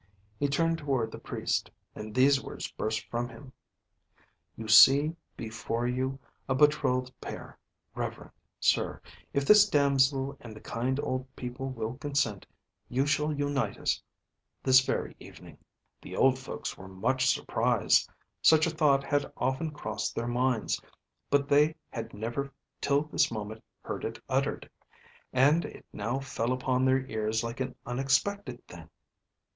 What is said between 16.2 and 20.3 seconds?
folks were much surprised. Such a thought had often crossed their